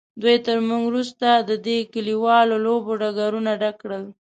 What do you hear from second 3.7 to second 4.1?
کړل.